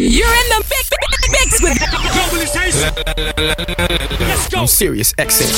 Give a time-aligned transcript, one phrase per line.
[0.00, 0.88] You're in the mix,
[1.28, 1.76] mix with
[4.56, 5.52] I'm Sirius, XM.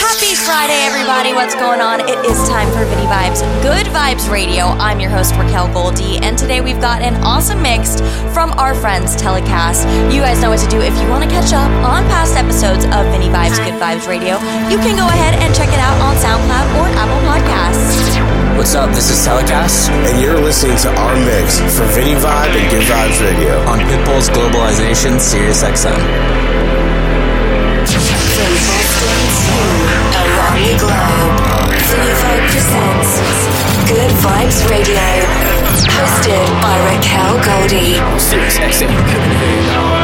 [0.00, 1.34] Happy Friday, everybody.
[1.34, 2.00] What's going on?
[2.00, 4.64] It is time for Vinny Vibes, Good Vibes Radio.
[4.80, 8.00] I'm your host, Raquel Goldie, and today we've got an awesome mix
[8.32, 9.84] from our friends TELYKast.
[10.10, 12.86] You guys know what to do if you want to catch up on past episodes
[12.86, 14.40] of Vinny Vibes, Good Vibes Radio.
[14.72, 18.43] You can go ahead and check it out on SoundCloud or Apple Podcasts.
[18.56, 18.90] What's up?
[18.94, 23.20] This is TELYKast and you're listening to our mix for Vinny Vibe and Good Vibes
[23.20, 25.98] Radio on Pitbull's Globalization Sirius XM.
[27.84, 31.34] From Boston to around the globe,
[31.82, 33.10] Vinny Vibe presents
[33.90, 35.02] Good Vibes Radio,
[35.90, 37.98] hosted by Raquel Goldie.
[38.20, 40.03] Sirius XM.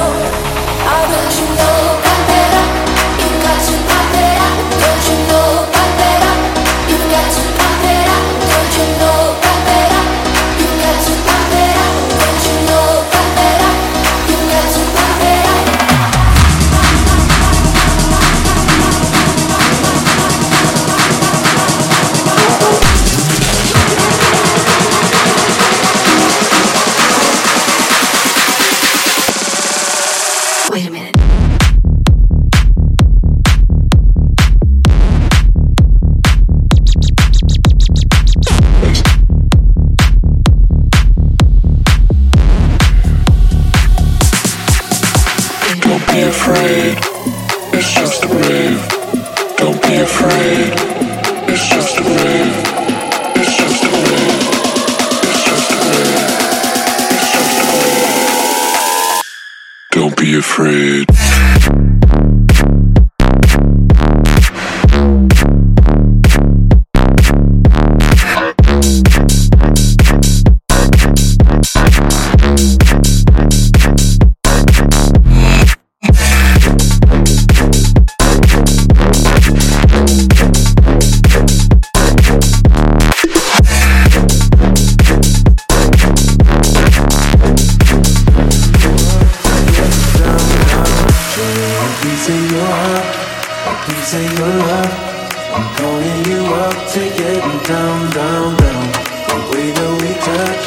[100.25, 100.63] touch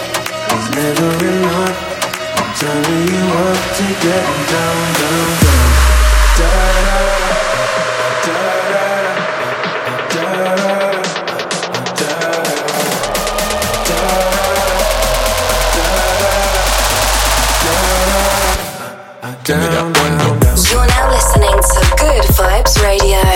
[0.56, 1.78] is never enough.
[2.38, 5.70] I'm turning you up to getting down, down, down.
[6.38, 6.50] Da
[6.86, 7.00] da
[8.24, 8.38] da
[10.14, 10.28] da
[11.94, 12.14] da
[19.44, 20.56] down, down, down.
[20.70, 23.33] You're now listening to Good Vibes Radio.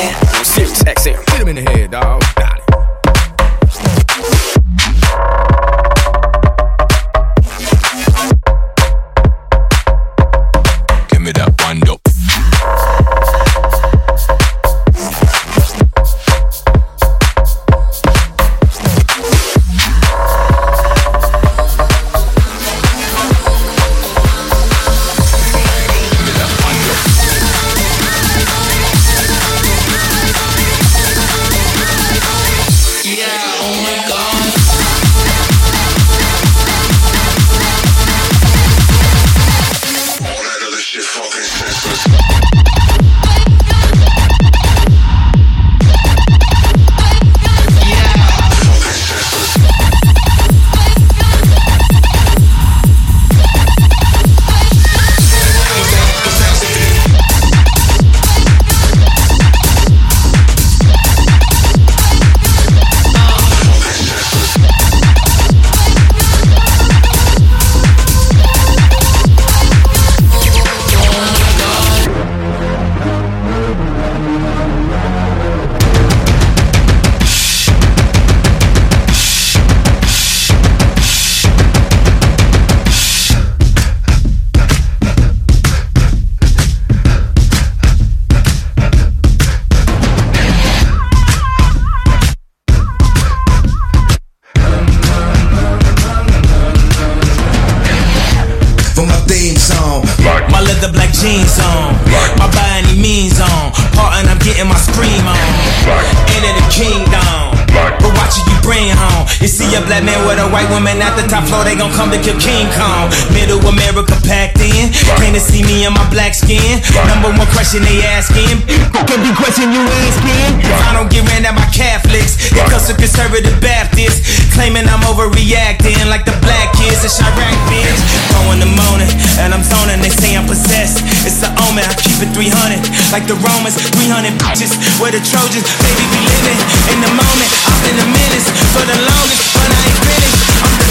[111.99, 113.11] Come to kill King Kong.
[113.35, 114.95] Middle America packed in.
[115.19, 116.79] Came to see me in my black skin.
[117.11, 118.62] Number one question they asking.
[118.95, 120.62] Could be question you asking.
[120.62, 124.47] If I don't get ran at my Catholics, it comes to conservative Baptists.
[124.55, 127.99] Claiming I'm overreacting like the black kids in Chiraq, bitch.
[128.31, 129.11] Go in the morning,
[129.43, 129.99] and I'm zoning.
[129.99, 131.03] They say I'm possessed.
[131.27, 132.79] It's the omen, I keep it 300.
[133.11, 134.71] Like the Romans, 300 bitches.
[135.03, 136.62] Where the Trojans, baby, be living
[136.95, 137.50] in the moment.
[137.67, 140.88] I've been a menace for the longest, but I ain't finished.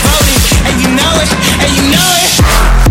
[0.68, 1.32] And you know it,
[1.64, 2.87] and you know it.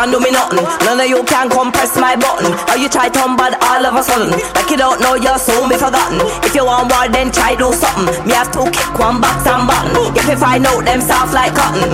[0.00, 0.64] Can't do me nothing.
[0.88, 2.56] None of you can compress my button.
[2.64, 4.32] How you try to bad all of a sudden?
[4.56, 6.24] Like you don't know you're soon be forgotten.
[6.40, 8.08] If you want war, then try do something.
[8.24, 9.92] Me have to kick one box and button.
[10.16, 11.84] If you find out them soft like cotton,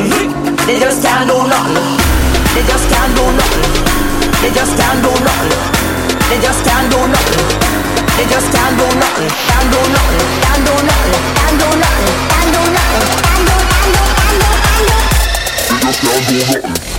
[0.70, 1.82] they just can't do nothing.
[2.54, 3.75] They just can't do nothing.
[4.38, 5.50] They just can't do nothing.
[6.30, 7.42] They just can't do nothing.
[8.14, 9.34] They just can't do nothing.
[9.34, 10.30] Can't do nothing.
[10.46, 11.10] Can't do nothing.
[11.42, 12.14] Can't do nothing.
[12.22, 13.02] Can't do nothing.
[13.26, 13.58] Can't do.
[13.66, 14.06] Can't do.
[14.06, 14.38] Can't
[15.66, 16.54] do.
[16.54, 16.86] Can't do.
[16.86, 16.95] Oh,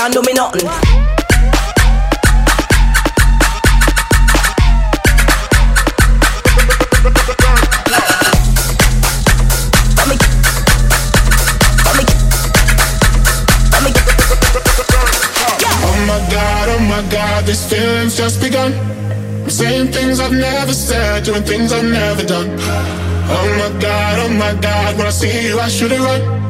[0.00, 0.62] can't do me nothing.
[0.64, 0.70] Oh
[16.06, 18.72] my god, oh my god, this feeling's just begun.
[18.72, 22.48] I'm saying things I've never said, doing things I've never done.
[22.58, 26.49] Oh my god, oh my god, when I see you, I should have run.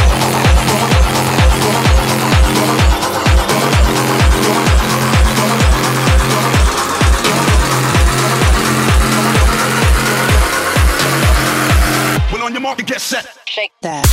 [12.61, 13.25] Well, on your market, get set.
[13.47, 14.05] Shake that.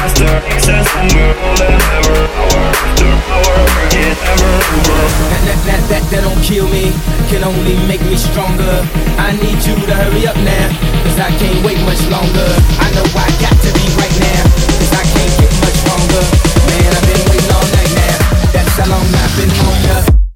[0.00, 0.16] That,
[5.44, 6.88] that, that, that, that don't kill me,
[7.28, 8.80] can only make me stronger.
[9.20, 10.72] I need you to hurry up now,
[11.04, 12.48] cause I can't wait much longer.
[12.80, 14.42] I know I got to be right now,
[14.80, 16.24] cause I can't get much longer.
[16.64, 18.16] Man, I've been waiting all night now,
[18.56, 20.29] that's how long I've been on ya.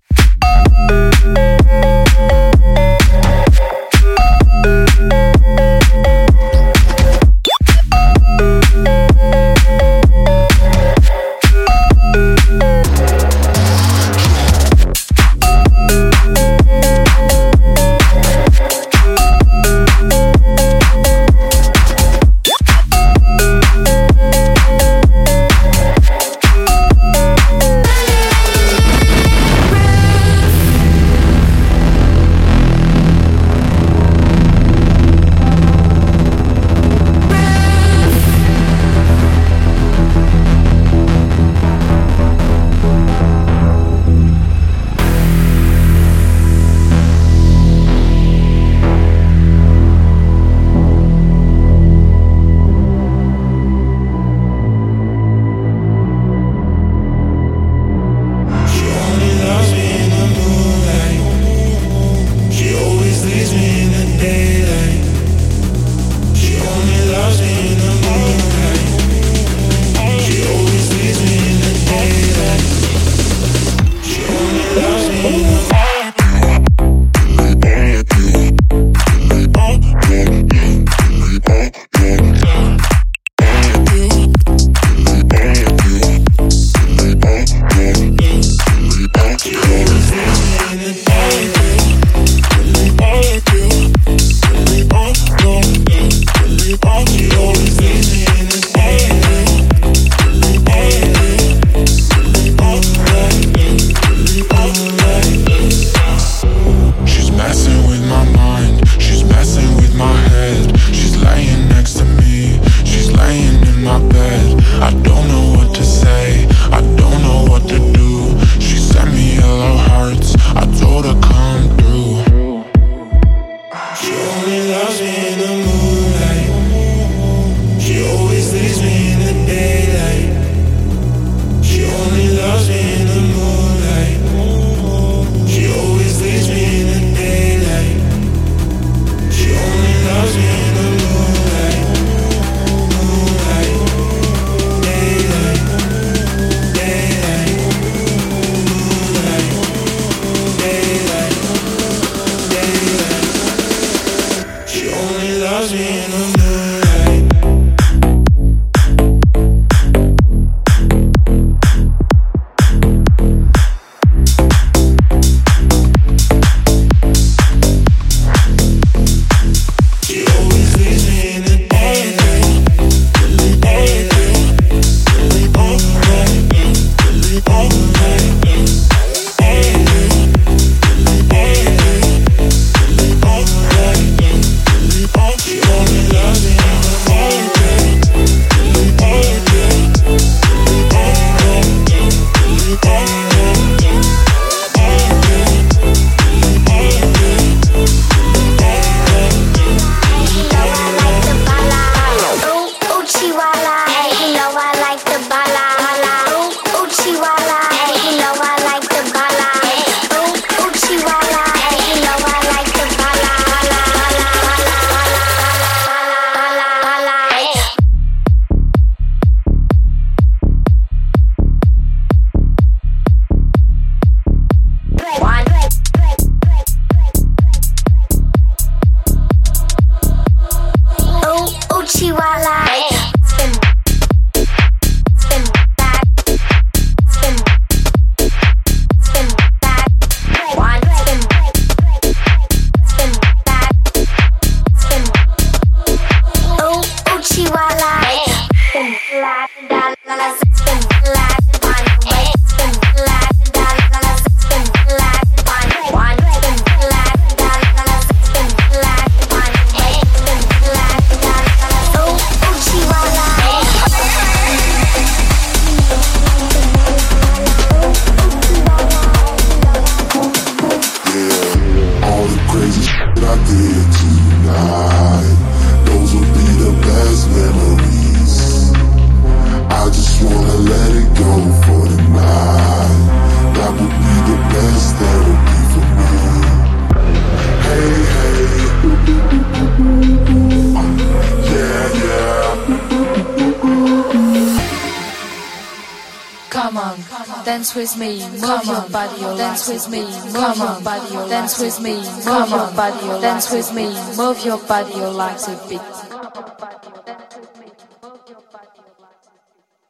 [301.55, 303.87] dance with me, move your body, dance with me,
[304.17, 305.81] move your body, your like to beat.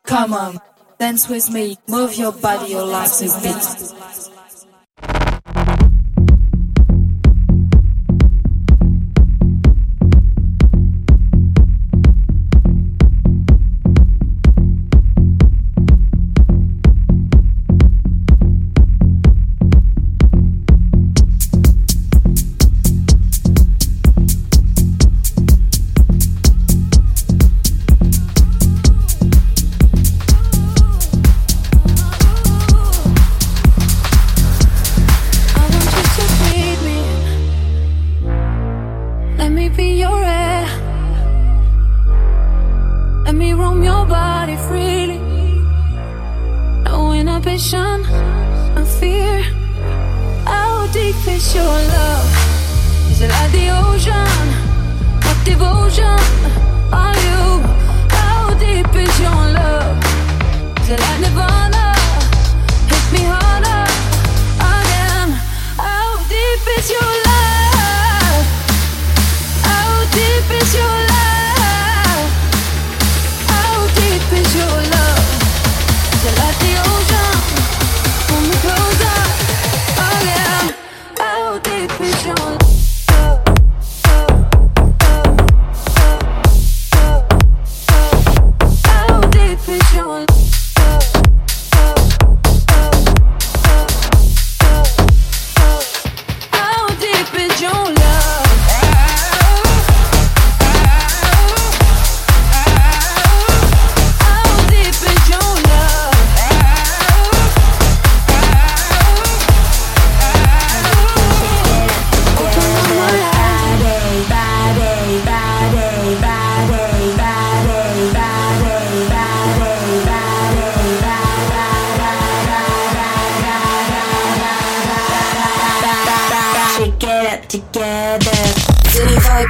[0.02, 0.60] Come on,
[0.98, 3.93] dance with me, move your body, you like to beat.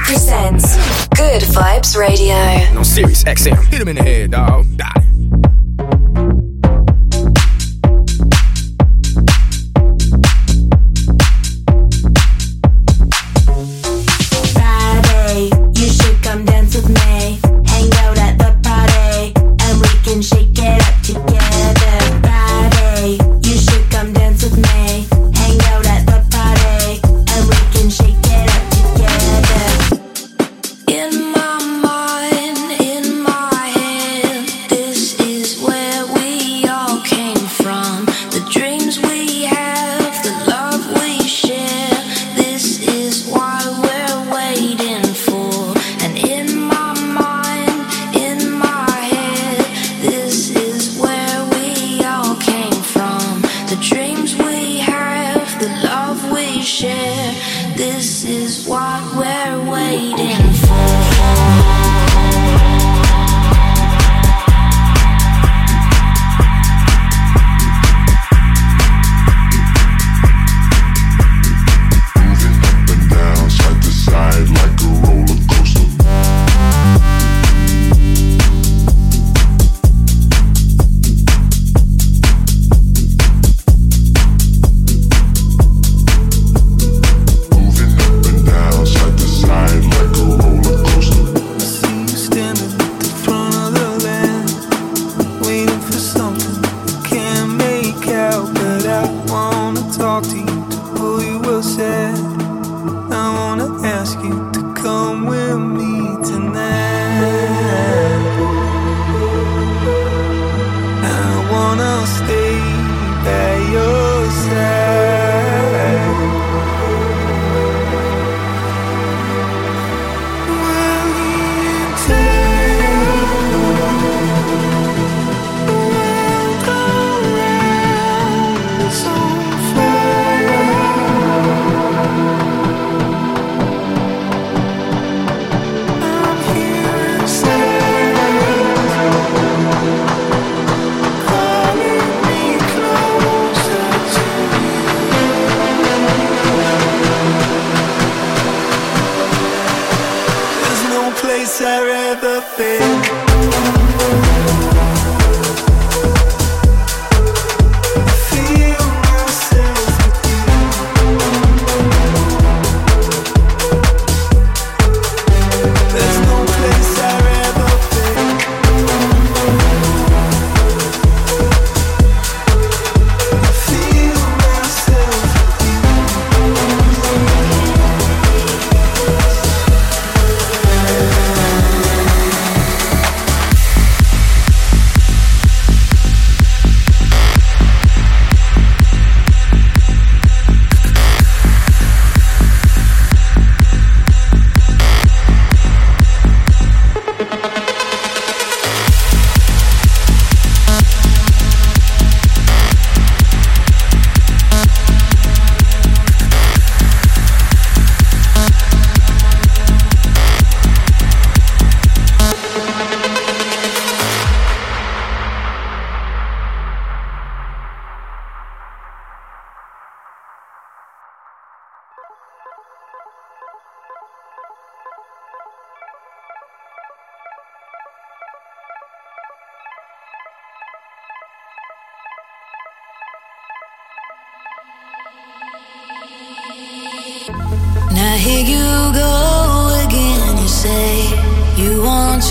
[0.05, 0.75] presents
[1.17, 2.35] Good Vibes Radio.
[2.75, 3.57] No Sirius XM.
[3.71, 4.65] Hit him in the head, dog.
[4.77, 5.04] Die.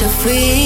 [0.04, 0.63] to free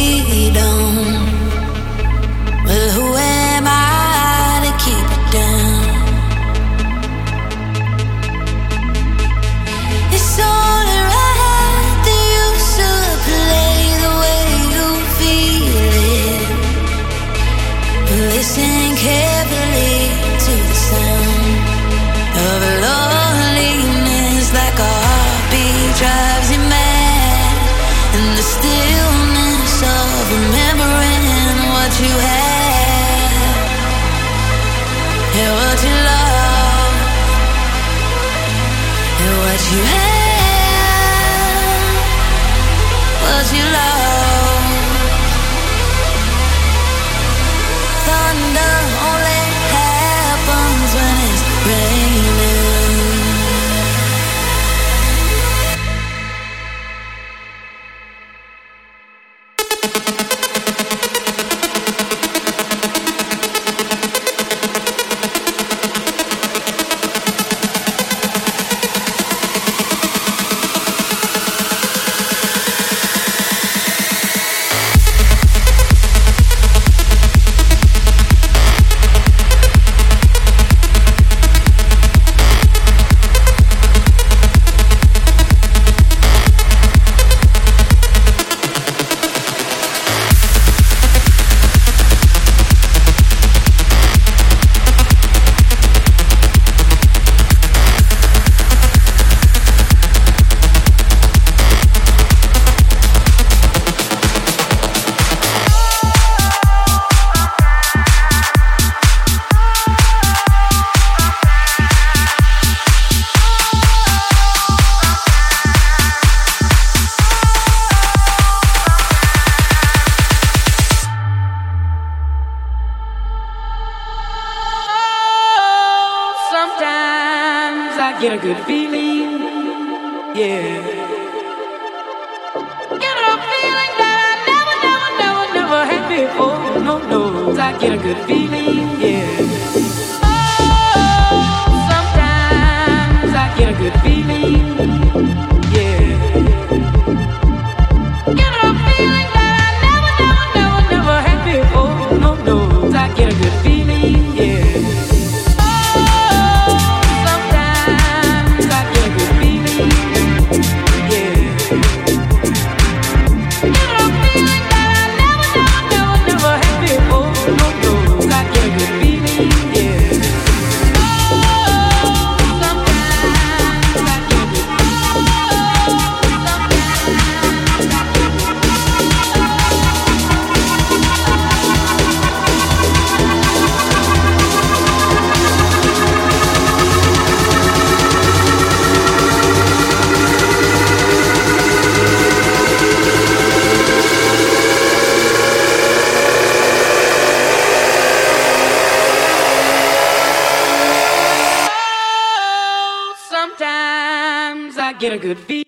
[204.99, 205.68] get a good beat.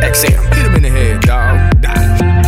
[0.00, 0.54] XM.
[0.54, 1.82] Hit him in the head, dog.
[1.82, 2.40] Nah.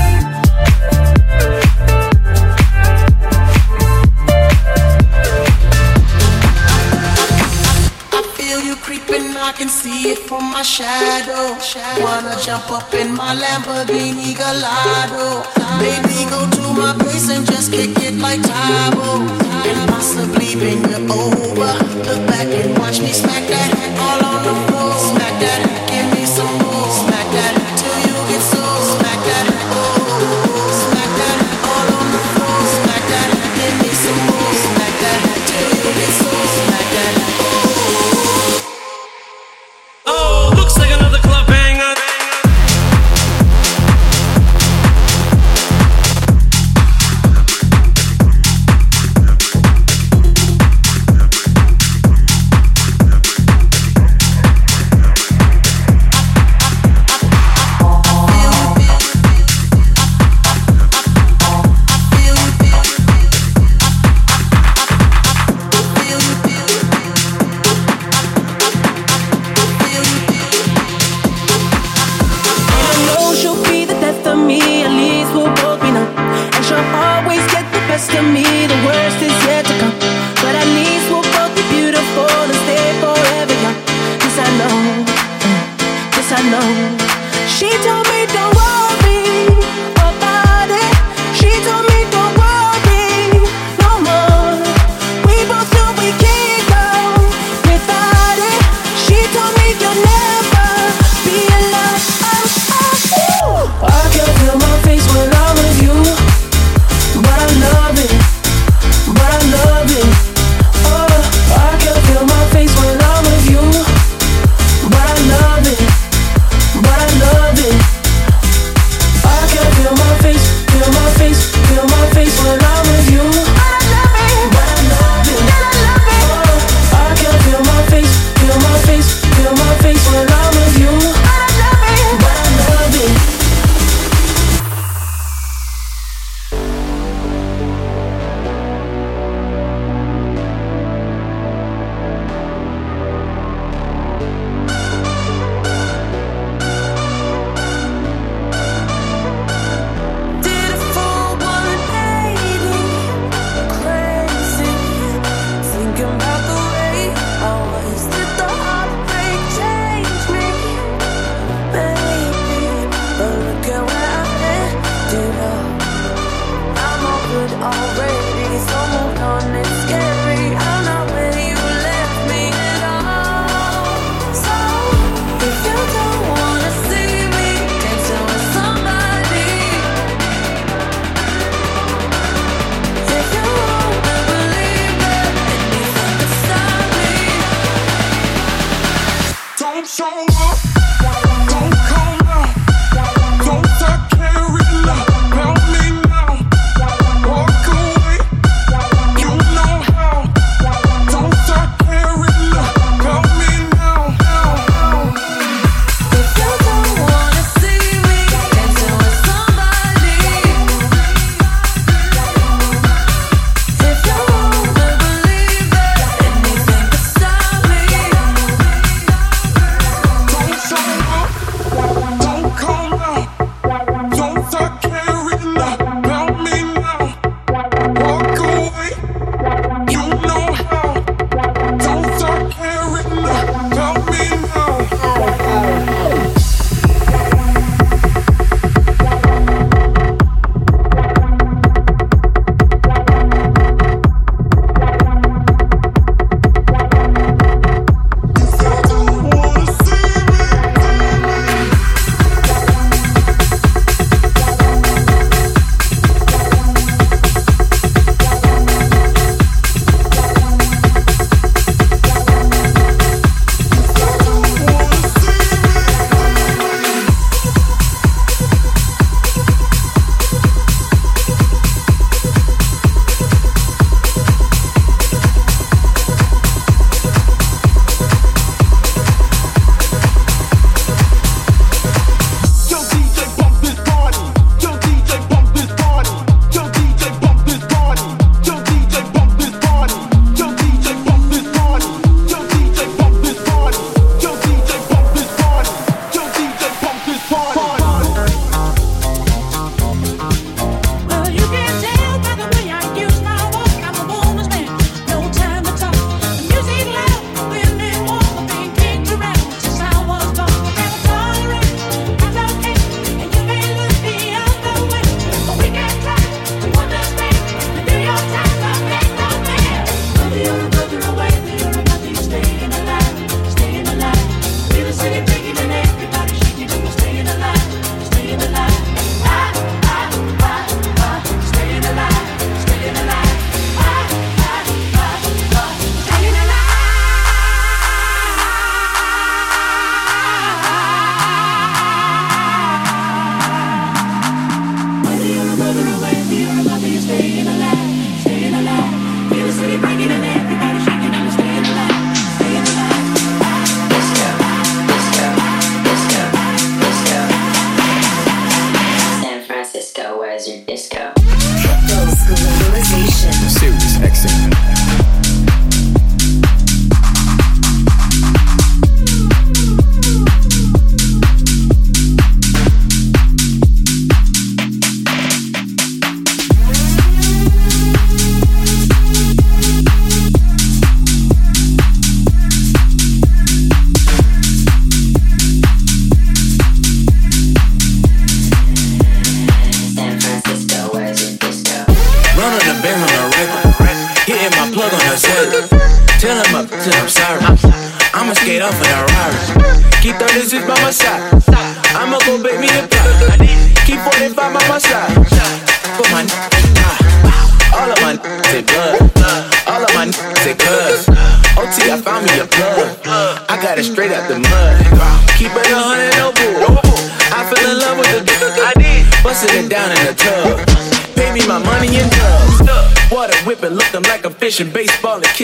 [9.52, 11.58] I can see it from my shadow.
[11.60, 12.02] shadow.
[12.02, 15.42] Wanna jump up in my Lamborghini Gallardo?
[15.78, 19.28] Baby, go to my place and just kick it like Tybo.
[19.68, 21.72] And possibly bring you over.
[22.06, 23.31] Look back and watch me smile.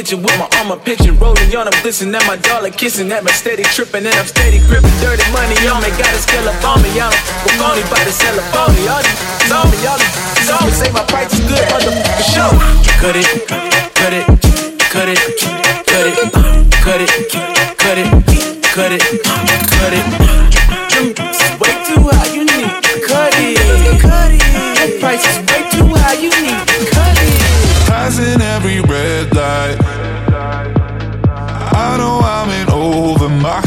[0.08, 1.18] Kitchen with my armor pitching.
[1.18, 4.06] Rolling on, I'm glistening at my dollar, kissing at my steady tripping.
[4.06, 5.90] And I'm steady gripping dirty money on me.
[6.00, 6.88] Got a skill up on me.
[6.96, 8.88] I'm a phony, about to sell a phony.
[8.88, 10.72] All these on me, all these on me.
[10.72, 12.48] Say my price is good, motherfucker, show.
[13.04, 13.28] Cut it,
[14.00, 14.24] cut it,
[14.88, 15.20] cut it,
[15.84, 16.24] cut it,
[16.80, 17.12] cut it,
[17.84, 18.08] cut it,
[18.72, 19.04] cut it,
[19.68, 20.04] cut it.
[21.60, 24.40] Way too high, you need to cut it, cut it.
[24.72, 27.86] The price is way too high, you need to cut it.
[27.86, 29.97] Passing every red light.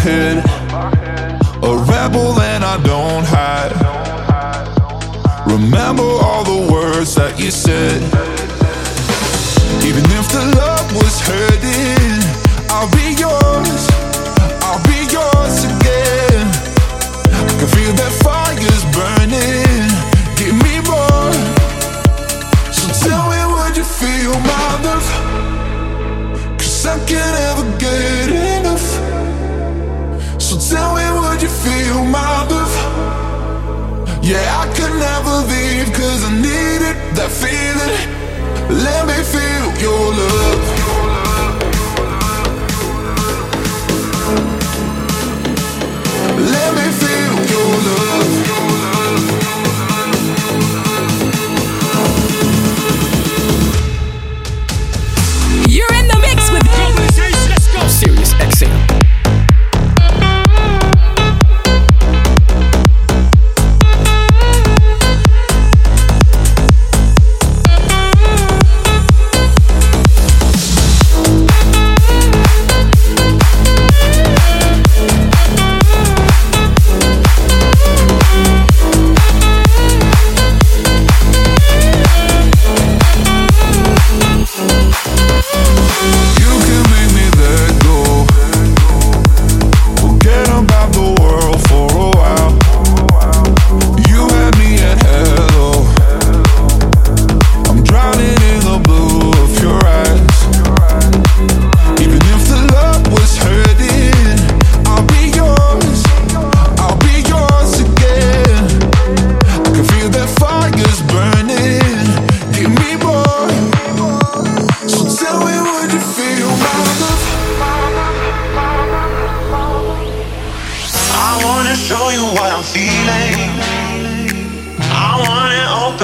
[0.01, 0.43] Head.
[1.63, 3.73] A rebel and I don't hide.
[5.45, 8.01] Remember all the words that you said.
[9.85, 11.60] Even if the love was hurting,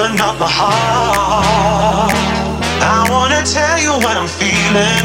[0.08, 2.14] open up my heart.
[2.80, 5.04] I wanna tell you what I'm feeling.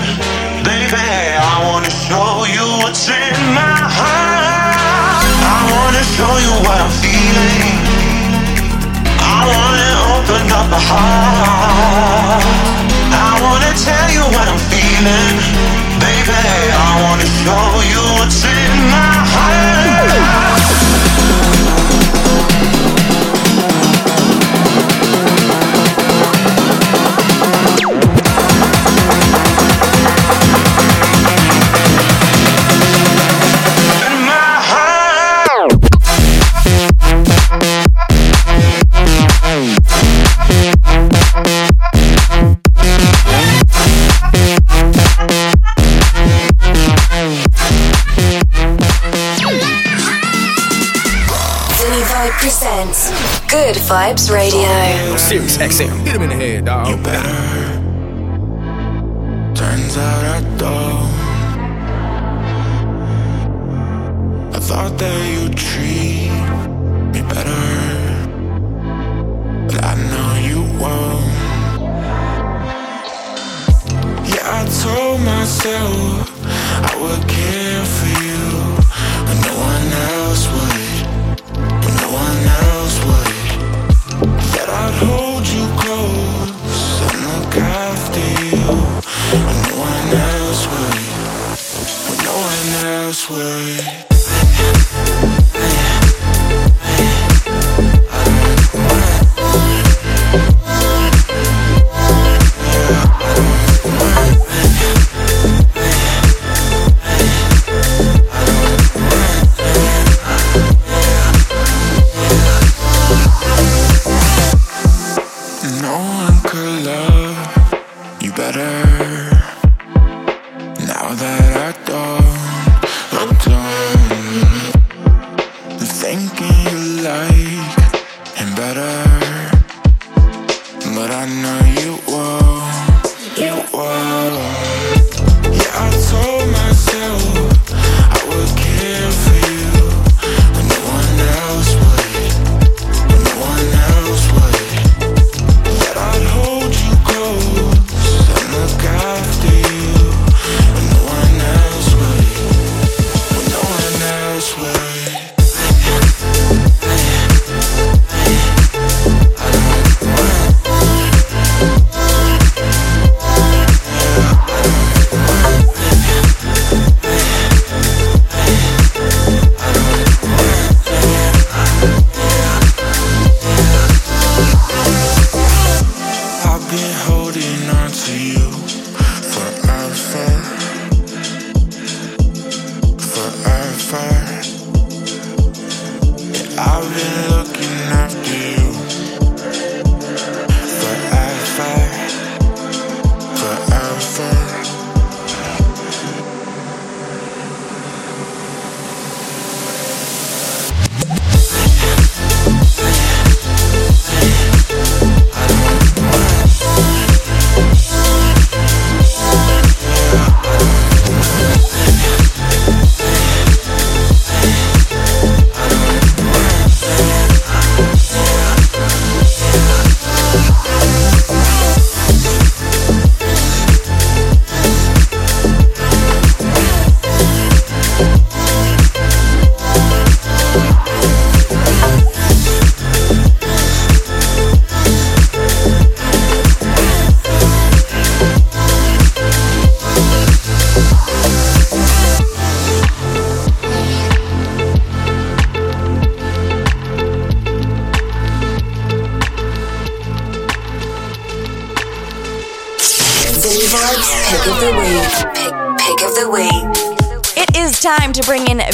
[0.64, 5.28] Baby, I wanna show you what's in my heart.
[5.56, 7.68] I wanna show you what I'm feeling.
[9.20, 12.46] I wanna open up my heart.
[13.12, 15.36] I wanna tell you what I'm feeling.
[16.00, 16.44] Baby,
[16.88, 20.23] I wanna show you what's in my heart.
[53.54, 55.16] Good Vibes Radio.
[55.16, 56.04] Sirius XM.
[56.08, 56.88] Hit him in the head, dog.
[56.88, 57.43] You better.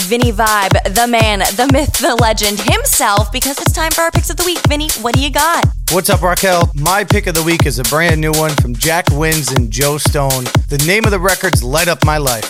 [0.10, 4.32] Vinny Vibe, the man, the myth, the legend himself, because it's time for our picks
[4.32, 4.58] of the week.
[4.68, 5.68] Vinny, what do you got?
[5.92, 6.72] What's up, Raquel?
[6.74, 10.00] My pick of the week is a brand new one from Jack Wins and Joe
[10.00, 10.46] Stone.
[10.68, 12.50] The name of the record's Light Up My Life.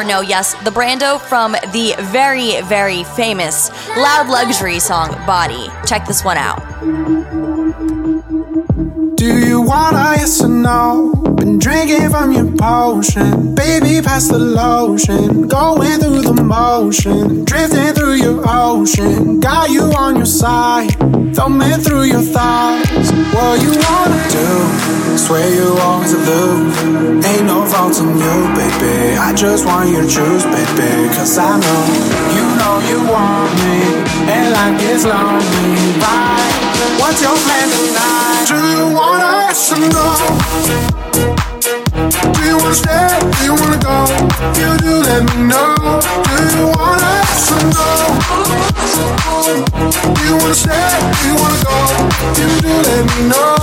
[0.00, 5.68] Or No, Yes, the Brando from the very, very famous Loud Luxury song, Body.
[5.86, 7.49] Check this one out.
[9.20, 11.12] Do you wanna yes or no?
[11.36, 15.46] Been drinking from your potion, baby, pass the lotion.
[15.46, 19.38] Going through the motion, drifting through your ocean.
[19.38, 20.96] Got you on your side,
[21.36, 23.12] thumbing through your thoughts.
[23.36, 25.18] What you wanna do?
[25.18, 26.80] Swear you always aloof.
[27.22, 29.18] Ain't no fault in you, baby.
[29.20, 31.12] I just want you to choose, baby.
[31.12, 31.82] Cause I know
[32.36, 33.76] you know you want me,
[34.32, 36.59] and life gets lonely, right?
[36.98, 38.46] What's your plan tonight?
[38.48, 39.54] Do you wanna
[39.90, 41.39] no?
[42.10, 43.08] Do you wanna stay?
[43.38, 44.04] Do you wanna go?
[44.50, 46.00] If you do, let me know.
[46.26, 47.86] Do you wanna yes or no?
[50.14, 50.88] Do you wanna stay?
[51.22, 51.76] Do you wanna go?
[52.34, 53.56] If you do, let me know.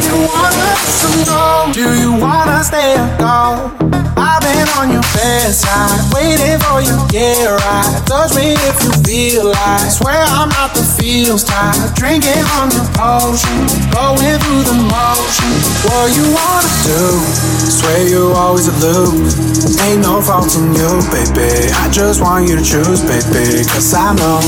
[0.00, 1.72] Do you wanna yes or no?
[1.72, 3.70] Do you wanna stay or go?
[4.16, 8.02] I've been on your bedside, waiting for you get right.
[8.06, 9.90] Touch me if you feel like.
[9.90, 11.74] Swear I'm not the feels type.
[11.94, 15.52] Drinking on your potion, going through the motion.
[15.84, 17.71] What you wanna do?
[17.72, 19.32] Swear you always aloof.
[19.80, 21.72] Ain't no fault in you, baby.
[21.72, 23.64] I just want you to choose, baby.
[23.64, 24.40] Cause I know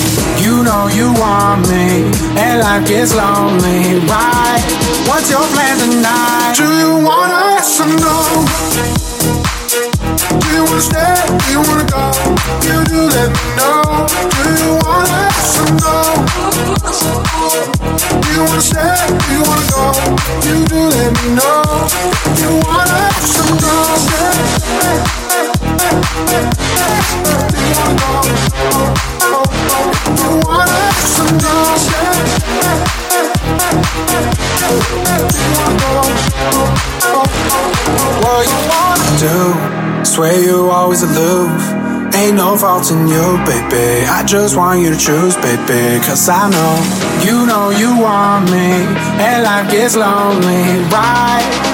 [0.44, 2.04] you know you want me,
[2.36, 4.60] and life gets lonely, right?
[5.08, 6.52] What's your plan tonight?
[6.56, 8.44] Do you wanna yes or no?
[10.44, 11.14] Do you wanna stay?
[11.40, 12.02] Do you wanna go?
[12.66, 14.06] You do, let me know.
[14.30, 15.94] Do you wanna yes or no?
[18.22, 18.94] Do you wanna stay?
[19.24, 19.82] Do you wanna go?
[20.46, 21.62] You do, let me know.
[22.40, 23.74] You wanna yes or no?
[27.50, 28.10] Do you wanna go?
[30.14, 33.33] Do you wanna yes or no?
[39.18, 40.04] Do?
[40.04, 41.84] Swear you always aloof.
[42.14, 44.06] Ain't no fault in you, baby.
[44.06, 45.98] I just want you to choose, baby.
[46.04, 46.74] Cause I know
[47.24, 48.86] you know you want me.
[49.22, 51.73] And life gets lonely, right?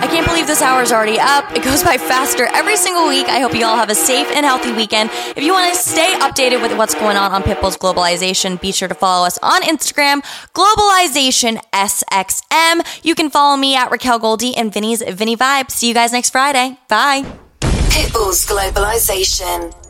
[0.00, 1.50] I can't believe this hour is already up.
[1.56, 3.26] It goes by faster every single week.
[3.26, 5.10] I hope you all have a safe and healthy weekend.
[5.36, 8.88] If you want to stay updated with what's going on on Pitbull's Globalization, be sure
[8.88, 10.22] to follow us on Instagram,
[10.54, 13.04] Globalization SXM.
[13.04, 15.72] You can follow me at Raquel Goldie and Vinny's Vinny Vibes.
[15.72, 16.78] See you guys next Friday.
[16.88, 17.22] Bye.
[17.60, 19.87] Pitbull's Globalization.